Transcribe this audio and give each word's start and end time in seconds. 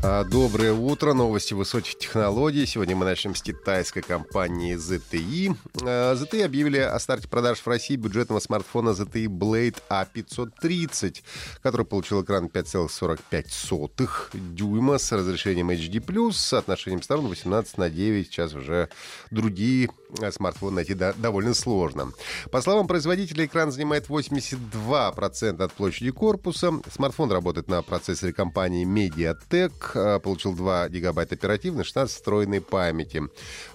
А, 0.00 0.22
Доброе 0.24 0.72
утро. 0.72 1.12
Новости 1.12 1.54
высоких 1.54 1.98
технологий. 1.98 2.66
Сегодня 2.66 2.94
мы 2.94 3.04
начнем 3.04 3.34
с 3.34 3.42
китайской 3.42 4.00
компании 4.00 4.76
ZTE. 4.76 5.56
А, 5.82 6.14
ZTE 6.14 6.44
объявили 6.44 6.78
о 6.78 6.96
старте 7.00 7.26
продаж 7.26 7.58
в 7.58 7.66
России 7.66 7.96
бюджетного 7.96 8.38
смартфона 8.38 8.90
ZTE 8.90 9.26
Blade 9.26 9.76
A530, 9.90 11.22
который 11.62 11.84
получил 11.84 12.22
экран 12.22 12.46
5,45 12.46 14.08
дюйма 14.54 14.98
с 14.98 15.10
разрешением 15.10 15.70
HD+, 15.70 16.32
с 16.32 16.36
соотношением 16.36 17.02
сторон 17.02 17.26
18 17.26 17.76
на 17.78 17.90
9. 17.90 18.26
Сейчас 18.26 18.54
уже 18.54 18.88
другие 19.32 19.90
а, 20.22 20.30
смартфоны 20.30 20.76
найти 20.76 20.94
до- 20.94 21.14
довольно 21.14 21.54
сложно. 21.54 22.12
По 22.52 22.60
словам 22.62 22.86
производителя, 22.86 23.46
экран 23.46 23.72
занимает 23.72 24.06
82% 24.08 25.60
от 25.62 25.72
площади 25.72 26.12
корпуса. 26.12 26.72
Смартфон 26.94 27.32
работает 27.32 27.66
на 27.68 27.82
процессоре 27.82 28.32
компании 28.32 28.86
MediaTek, 28.86 29.72
э, 29.96 30.18
получил 30.20 30.52
2 30.54 30.88
гигабайта 30.88 31.34
оперативной, 31.34 31.84
16 31.84 32.14
встроенной 32.14 32.60
памяти. 32.60 33.22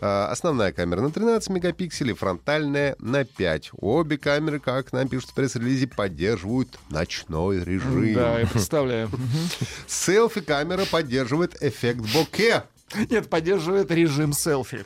Э, 0.00 0.24
Основная 0.30 0.72
камера 0.72 1.00
на 1.00 1.10
13 1.10 1.50
мегапикселей, 1.50 2.14
фронтальная 2.14 2.96
на 2.98 3.24
5. 3.24 3.70
Обе 3.80 4.18
камеры, 4.18 4.58
как 4.60 4.92
нам 4.92 5.08
пишут 5.08 5.30
в 5.30 5.34
пресс-релизе, 5.34 5.86
поддерживают 5.86 6.78
ночной 6.90 7.62
режим. 7.64 8.14
Да, 8.14 8.40
я 8.40 8.46
представляю. 8.46 9.10
Селфи-камера 9.86 10.84
поддерживает 10.90 11.62
эффект 11.62 12.00
боке. 12.14 12.64
Нет, 13.10 13.28
поддерживает 13.30 13.90
режим 13.90 14.32
селфи. 14.32 14.84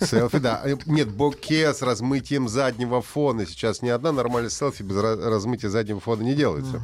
Селфи, 0.00 0.38
да. 0.38 0.62
Э, 0.64 0.76
Нет, 0.86 1.10
боке 1.10 1.74
с 1.74 1.82
размытием 1.82 2.48
заднего 2.48 3.02
фона. 3.02 3.44
Сейчас 3.46 3.82
ни 3.82 3.88
одна 3.90 4.12
нормальная 4.12 4.50
селфи 4.50 4.82
без 4.82 4.96
размытия 4.96 5.68
заднего 5.68 6.00
фона 6.00 6.22
не 6.22 6.34
делается. 6.34 6.80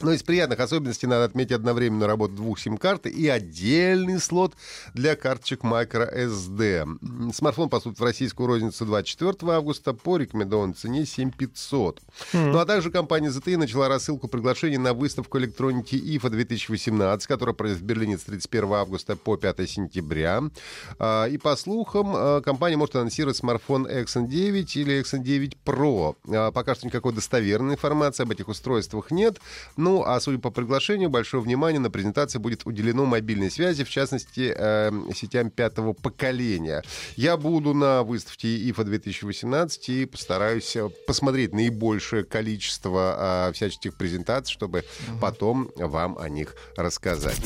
Но 0.00 0.12
из 0.12 0.22
приятных 0.22 0.60
особенностей 0.60 1.06
надо 1.06 1.24
отметить 1.24 1.52
одновременную 1.52 2.06
работу 2.08 2.34
двух 2.34 2.58
сим-карт 2.58 3.06
и 3.06 3.28
отдельный 3.28 4.20
слот 4.20 4.54
для 4.94 5.16
карточек 5.16 5.62
microSD. 5.62 7.32
Смартфон 7.32 7.68
поступит 7.68 7.98
в 7.98 8.04
российскую 8.04 8.46
розницу 8.46 8.84
24 8.84 9.52
августа 9.52 9.94
по 9.94 10.16
рекомендованной 10.16 10.74
цене 10.74 11.06
7500. 11.06 12.00
Ну 12.32 12.58
а 12.58 12.66
также 12.66 12.90
компания 12.90 13.28
ZTE 13.28 13.56
начала 13.56 13.88
рассылку 13.88 14.28
приглашений 14.28 14.78
на 14.78 14.92
выставку 14.94 15.38
электроники 15.38 15.94
IFA 15.94 16.30
2018, 16.30 17.26
которая 17.26 17.54
пройдет 17.54 17.78
в 17.78 17.82
Берлине 17.82 18.18
с 18.18 18.22
31 18.22 18.72
августа 18.72 19.16
по 19.16 19.36
5 19.36 19.68
сентября. 19.68 20.42
А, 20.98 21.26
И 21.26 21.38
по 21.38 21.56
слухам, 21.56 22.12
а, 22.14 22.40
компания 22.40 22.76
может 22.76 22.96
анонсировать 22.96 23.36
смартфон 23.36 23.86
XN9 23.86 24.66
или 24.74 25.00
XN9 25.00 25.56
Pro. 25.64 26.16
А, 26.28 26.52
Пока 26.52 26.74
что 26.74 26.86
никакой 26.86 27.12
достоверной 27.12 27.74
информации 27.74 28.22
об 28.22 28.30
этих 28.30 28.48
устройствах 28.48 29.10
нет. 29.10 29.38
Ну, 29.86 30.02
а 30.04 30.18
судя 30.18 30.40
по 30.40 30.50
приглашению, 30.50 31.10
большое 31.10 31.40
внимание 31.40 31.78
на 31.78 31.92
презентации 31.92 32.40
будет 32.40 32.66
уделено 32.66 33.04
мобильной 33.04 33.52
связи, 33.52 33.84
в 33.84 33.88
частности, 33.88 34.52
э, 34.52 34.90
сетям 35.14 35.48
пятого 35.48 35.92
поколения. 35.92 36.82
Я 37.14 37.36
буду 37.36 37.72
на 37.72 38.02
выставке 38.02 38.48
IFA 38.68 38.82
2018 38.82 39.88
и 39.90 40.04
постараюсь 40.06 40.74
э, 40.74 40.88
посмотреть 41.06 41.52
наибольшее 41.52 42.24
количество 42.24 43.48
э, 43.48 43.52
всяческих 43.52 43.94
презентаций, 43.94 44.52
чтобы 44.52 44.82
потом 45.20 45.70
вам 45.76 46.18
о 46.18 46.28
них 46.28 46.56
рассказать. 46.76 47.40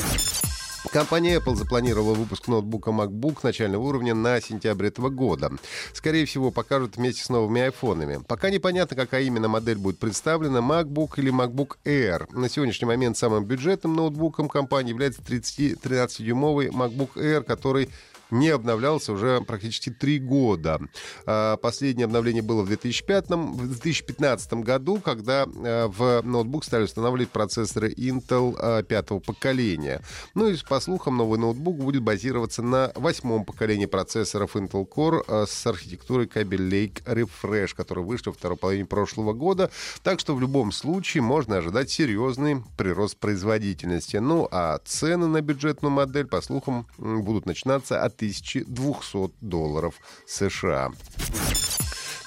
Компания 0.88 1.36
Apple 1.36 1.54
запланировала 1.54 2.14
выпуск 2.14 2.48
ноутбука 2.48 2.90
MacBook 2.90 3.40
начального 3.42 3.82
уровня 3.82 4.14
на 4.14 4.40
сентябрь 4.40 4.86
этого 4.86 5.08
года. 5.08 5.52
Скорее 5.92 6.24
всего, 6.24 6.50
покажут 6.50 6.96
вместе 6.96 7.22
с 7.22 7.28
новыми 7.28 7.60
айфонами. 7.60 8.20
Пока 8.26 8.50
непонятно, 8.50 8.96
какая 8.96 9.22
именно 9.22 9.46
модель 9.46 9.78
будет 9.78 9.98
представлена, 9.98 10.58
MacBook 10.58 11.12
или 11.18 11.30
MacBook 11.32 11.76
Air. 11.84 12.26
На 12.32 12.48
сегодняшний 12.48 12.86
момент 12.86 13.16
самым 13.16 13.44
бюджетным 13.44 13.94
ноутбуком 13.94 14.48
компании 14.48 14.90
является 14.90 15.22
30 15.22 15.74
13-дюймовый 15.80 16.70
MacBook 16.70 17.10
Air, 17.14 17.42
который 17.42 17.90
не 18.30 18.48
обновлялся 18.48 19.12
уже 19.12 19.40
практически 19.40 19.90
три 19.90 20.18
года. 20.18 20.80
А, 21.26 21.56
Последнее 21.56 22.04
обновление 22.04 22.42
было 22.42 22.62
в 22.62 22.66
2005, 22.66 23.30
в 23.30 23.66
2015 23.68 24.52
году, 24.54 24.98
когда 24.98 25.46
а, 25.46 25.88
в 25.88 26.22
ноутбук 26.22 26.64
стали 26.64 26.84
устанавливать 26.84 27.30
процессоры 27.30 27.92
Intel 27.92 28.56
а, 28.58 28.82
пятого 28.82 29.20
поколения. 29.20 30.02
Ну 30.34 30.48
и 30.48 30.56
по 30.68 30.80
слухам, 30.80 31.16
новый 31.16 31.38
ноутбук 31.38 31.76
будет 31.76 32.02
базироваться 32.02 32.62
на 32.62 32.92
восьмом 32.94 33.44
поколении 33.44 33.86
процессоров 33.86 34.56
Intel 34.56 34.86
Core 34.88 35.22
а, 35.26 35.46
с 35.46 35.66
архитектурой 35.66 36.26
Kaby 36.26 36.58
Lake 36.58 37.04
Refresh, 37.04 37.74
которые 37.74 38.04
вышли 38.04 38.30
во 38.30 38.34
второй 38.34 38.56
половине 38.56 38.86
прошлого 38.86 39.32
года. 39.32 39.70
Так 40.02 40.20
что 40.20 40.34
в 40.34 40.40
любом 40.40 40.72
случае 40.72 41.22
можно 41.22 41.58
ожидать 41.58 41.90
серьезный 41.90 42.62
прирост 42.76 43.16
производительности. 43.18 44.16
Ну 44.16 44.48
а 44.50 44.78
цены 44.84 45.26
на 45.26 45.40
бюджетную 45.40 45.92
модель, 45.92 46.26
по 46.26 46.40
слухам, 46.40 46.86
будут 46.98 47.46
начинаться 47.46 48.02
от 48.02 48.19
1200 48.20 49.32
долларов 49.40 49.94
США. 50.26 50.92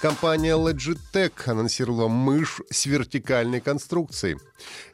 Компания 0.02 0.58
Logitech 0.58 1.32
анонсировала 1.46 2.10
мышь 2.10 2.60
с 2.70 2.86
вертикальной 2.86 3.62
конструкцией. 3.62 4.38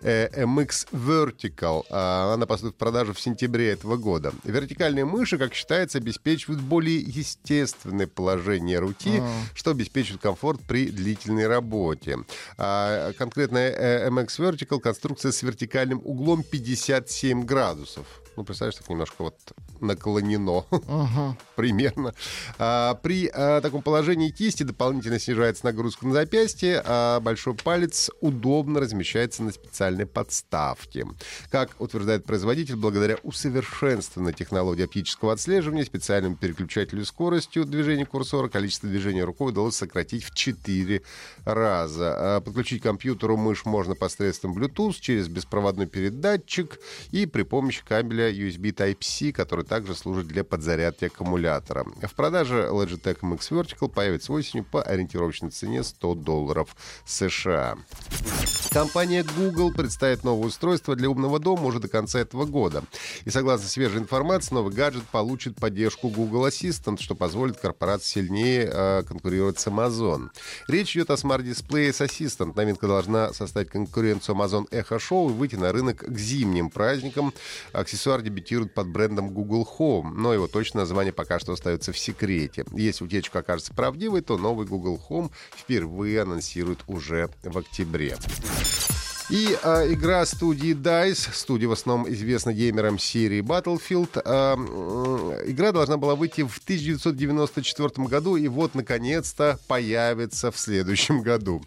Э, 0.01 0.43
MX 0.45 0.87
Vertical. 0.91 1.83
А, 1.89 2.35
Она 2.35 2.45
поступит 2.45 2.75
в 2.75 2.77
продажу 2.77 3.13
в 3.13 3.19
сентябре 3.19 3.71
этого 3.71 3.97
года. 3.97 4.33
Вертикальные 4.43 5.05
мыши, 5.05 5.39
как 5.39 5.55
считается, 5.55 5.97
обеспечивают 5.97 6.61
более 6.61 6.99
естественное 6.99 8.05
положение 8.05 8.77
руки, 8.77 9.23
что 9.55 9.71
обеспечивает 9.71 10.21
комфорт 10.21 10.61
при 10.67 10.91
длительной 10.91 11.47
работе. 11.47 12.19
А, 12.59 13.11
Конкретно 13.13 13.57
э, 13.57 14.09
MX 14.09 14.27
Vertical 14.37 14.79
конструкция 14.79 15.31
с 15.31 15.41
вертикальным 15.41 16.01
углом 16.03 16.43
57 16.43 17.45
градусов. 17.45 18.05
Ну, 18.39 18.45
представляешь, 18.45 18.75
так 18.75 18.88
немножко 18.88 19.23
вот 19.23 19.35
наклонено. 19.81 20.66
Примерно. 21.57 22.13
А, 22.57 22.94
при 22.94 23.29
а, 23.33 23.59
таком 23.59 23.81
положении 23.81 24.29
кисти 24.29 24.63
дополнительно 24.63 25.19
снижается 25.19 25.66
нагрузка 25.66 26.07
на 26.07 26.13
запястье, 26.13 26.81
а 26.85 27.19
большой 27.19 27.55
палец 27.55 28.09
удобно 28.22 28.79
размещается 28.79 29.44
на 29.44 29.51
специальной 29.51 30.05
подставке. 30.05 31.05
Как 31.51 31.75
утверждает 31.79 32.23
производитель, 32.23 32.78
благодаря 32.78 33.17
усовершенствованной 33.23 34.31
технологии 34.31 34.85
оптического 34.85 35.33
отслеживания, 35.33 35.83
специальному 35.83 36.38
переключателю 36.38 37.03
скоростью 37.03 37.66
движения 37.66 38.05
курсора, 38.05 38.47
количество 38.47 38.88
движения 38.88 39.25
рукой 39.25 39.51
удалось 39.51 39.75
сократить 39.75 40.23
в 40.23 40.33
4 40.33 41.01
раза. 41.44 42.38
А, 42.38 42.39
Подключить 42.39 42.79
к 42.79 42.83
компьютеру 42.83 43.35
мышь 43.35 43.66
можно 43.66 43.95
посредством 43.95 44.57
Bluetooth 44.57 44.95
через 45.01 45.28
беспроводной 45.28 45.88
передатчик 45.88 46.79
и 47.11 47.25
при 47.25 47.44
помощи 47.44 47.83
кабеля 47.85 48.28
USB 48.31 48.72
Type-C, 48.73 49.31
который 49.31 49.66
также 49.66 49.95
служит 49.95 50.28
для 50.28 50.44
подзарядки 50.44 51.06
аккумулятора. 51.06 51.85
В 52.01 52.13
продаже 52.16 52.69
Logitech 52.72 53.19
MX 53.22 53.40
Vertical 53.51 53.90
появится 53.90 54.34
осенью 54.34 54.66
по 54.66 54.81
ориентировочной 54.81 55.51
цене 55.51 55.84
100 55.84 56.16
долларов 56.16 56.75
США. 57.06 57.78
Компания 58.69 59.25
Google 59.35 59.74
представит 59.74 60.24
новое 60.24 60.47
устройство 60.47 60.96
для 60.96 61.09
умного 61.09 61.40
дома 61.40 61.66
уже 61.66 61.80
до 61.80 61.88
конца 61.88 62.19
этого 62.19 62.46
года. 62.46 62.84
И 63.25 63.31
согласно 63.31 63.68
свежей 63.68 64.00
информации, 64.00 64.53
новый 64.53 64.72
гаджет 64.72 65.03
получит 65.06 65.56
поддержку 65.56 66.09
Google 66.09 66.47
Assistant, 66.47 67.02
что 67.02 67.16
позволит 67.16 67.58
корпорации 67.58 68.22
сильнее 68.22 68.69
э, 68.72 69.03
конкурировать 69.08 69.59
с 69.59 69.66
Amazon. 69.66 70.29
Речь 70.67 70.96
идет 70.96 71.09
о 71.09 71.17
смарт-дисплее 71.17 71.91
с 71.91 72.02
Assistant. 72.02 72.53
Новинка 72.55 72.88
должна 72.88 73.34
составить 73.34 73.70
конкуренцию 73.70 74.35
Amazon 74.35 74.70
Echo 74.70 74.99
Show 74.99 75.32
и 75.32 75.34
выйти 75.34 75.55
на 75.55 75.72
рынок 75.72 76.05
к 76.05 76.17
зимним 76.17 76.70
праздникам. 76.70 77.34
Аксессуар 77.73 78.22
дебютирует 78.22 78.76
под 78.76 78.88
брендом 78.88 79.34
Google 79.34 79.67
Home, 79.79 80.11
но 80.11 80.32
его 80.32 80.47
точное 80.47 80.82
название 80.82 81.11
пока 81.11 81.40
что 81.40 81.53
остается 81.53 81.91
в 81.91 81.97
секрете. 81.97 82.66
Если 82.73 83.03
утечка 83.03 83.40
окажется 83.40 83.73
правдивой, 83.73 84.22
то 84.22 84.38
новый 84.38 84.67
Google 84.67 85.02
Home 85.09 85.32
впервые 85.55 86.22
анонсируют 86.22 86.84
уже 86.88 87.29
в 87.43 87.58
октябре. 87.58 88.16
И 89.29 89.55
э, 89.61 89.93
игра 89.93 90.26
студии 90.26 90.73
DICE, 90.73 91.29
студия 91.34 91.70
в 91.70 91.73
основном 91.73 92.11
известна 92.11 92.52
геймерам 92.52 92.97
серии 92.97 93.41
Battlefield, 93.41 94.09
э, 94.16 95.41
э, 95.46 95.52
игра 95.52 95.72
должна 95.72 95.97
была 95.97 96.16
выйти 96.16 96.41
в 96.41 96.58
1994 96.58 98.08
году, 98.08 98.37
и 98.37 98.47
вот, 98.47 98.73
наконец-то, 98.73 99.59
появится 99.67 100.52
в 100.52 100.58
следующем 100.58 101.22
году. 101.22 101.61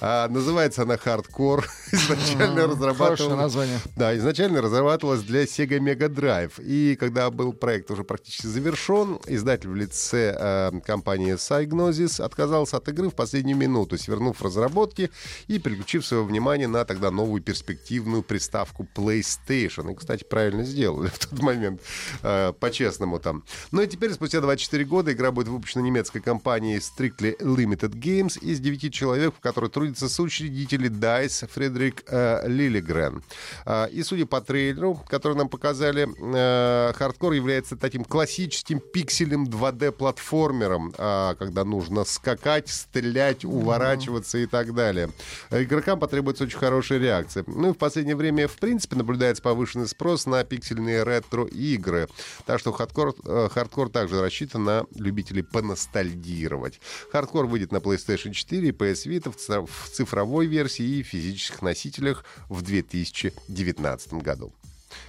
Э, 0.00 0.26
называется 0.28 0.82
она 0.82 0.94
Hardcore. 0.94 1.64
изначально 1.92 2.66
разрабатывалась... 2.66 3.36
название. 3.36 3.78
Да, 3.94 4.16
изначально 4.16 4.62
разрабатывалась 4.62 5.20
для 5.20 5.44
Sega 5.44 5.78
Mega 5.78 6.08
Drive. 6.08 6.62
И 6.62 6.96
когда 6.96 7.30
был 7.30 7.52
проект 7.52 7.90
уже 7.90 8.04
практически 8.04 8.46
завершен, 8.46 9.18
издатель 9.26 9.68
в 9.68 9.76
лице 9.76 10.34
э, 10.38 10.80
компании 10.86 11.34
Psygnosis 11.34 12.22
отказался 12.22 12.78
от 12.78 12.88
игры 12.88 13.10
в 13.10 13.14
последнюю 13.14 13.58
минуту, 13.58 13.98
свернув 13.98 14.40
разработки 14.40 15.10
и 15.46 15.58
переключив 15.58 16.06
свое 16.06 16.24
внимание 16.24 16.68
на 16.68 16.86
тогда 16.86 17.01
новую 17.10 17.42
перспективную 17.42 18.22
приставку 18.22 18.86
PlayStation. 18.94 19.92
И, 19.92 19.94
кстати, 19.94 20.24
правильно 20.24 20.64
сделали 20.64 21.08
в 21.08 21.18
тот 21.18 21.40
момент, 21.40 21.80
э, 22.22 22.52
по-честному 22.58 23.18
там. 23.18 23.44
Ну 23.70 23.82
и 23.82 23.86
теперь, 23.86 24.12
спустя 24.12 24.40
24 24.40 24.84
года, 24.84 25.12
игра 25.12 25.30
будет 25.30 25.48
выпущена 25.48 25.82
немецкой 25.82 26.20
компанией 26.20 26.78
Strictly 26.78 27.38
Limited 27.38 27.94
Games 27.94 28.38
из 28.40 28.60
9 28.60 28.92
человек, 28.92 29.34
в 29.34 29.40
которой 29.40 29.70
трудятся 29.70 30.08
соучредители 30.08 30.90
DICE 30.90 31.48
Фредерик 31.52 32.04
э, 32.06 32.48
Лилигрен. 32.48 33.22
Э, 33.66 33.88
и, 33.90 34.02
судя 34.02 34.26
по 34.26 34.40
трейлеру, 34.40 35.00
который 35.08 35.36
нам 35.36 35.48
показали, 35.48 36.08
э, 36.08 36.92
хардкор 36.94 37.32
является 37.32 37.76
таким 37.76 38.04
классическим 38.04 38.80
пикселем 38.80 39.44
2D-платформером, 39.44 40.94
э, 40.96 41.34
когда 41.38 41.64
нужно 41.64 42.04
скакать, 42.04 42.68
стрелять, 42.68 43.44
уворачиваться 43.44 44.38
и 44.38 44.46
так 44.46 44.74
далее. 44.74 45.10
Игрокам 45.50 45.98
потребуется 45.98 46.44
очень 46.44 46.58
хорошая 46.92 46.98
реакция. 46.98 47.44
Ну 47.46 47.70
и 47.70 47.72
в 47.72 47.78
последнее 47.78 48.16
время, 48.16 48.48
в 48.48 48.56
принципе, 48.56 48.96
наблюдается 48.96 49.42
повышенный 49.42 49.88
спрос 49.88 50.26
на 50.26 50.44
пиксельные 50.44 51.04
ретро-игры. 51.04 52.08
Так 52.46 52.60
что 52.60 52.72
хардкор, 52.72 53.14
э, 53.24 53.48
хардкор 53.50 53.88
также 53.88 54.20
рассчитан 54.20 54.64
на 54.64 54.84
любителей 54.94 55.42
поностальгировать. 55.42 56.80
Хардкор 57.10 57.46
выйдет 57.46 57.72
на 57.72 57.78
PlayStation 57.78 58.32
4 58.32 58.68
и 58.68 58.72
PS 58.72 59.06
Vita 59.06 59.66
в 59.66 59.90
цифровой 59.90 60.46
версии 60.46 60.84
и 60.84 61.02
физических 61.02 61.62
носителях 61.62 62.24
в 62.48 62.62
2019 62.62 64.14
году. 64.14 64.52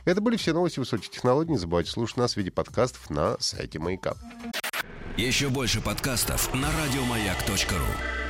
Это 0.06 0.22
были 0.22 0.38
все 0.38 0.54
новости 0.54 0.80
высоких 0.80 1.10
технологий. 1.10 1.52
Не 1.52 1.58
забывайте 1.58 1.92
слушать 1.92 2.18
нас 2.18 2.34
в 2.34 2.38
виде 2.38 2.52
подкастов 2.52 3.10
на 3.10 3.38
сайте 3.40 3.80
Маяка. 3.80 4.16
Еще 5.18 5.50
больше 5.50 5.82
подкастов 5.82 6.54
на 6.54 6.70
радиомаяк.ру. 6.72 8.23